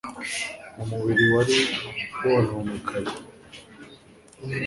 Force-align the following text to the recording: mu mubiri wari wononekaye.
mu 0.75 0.83
mubiri 0.89 1.23
wari 1.33 1.57
wononekaye. 2.25 3.13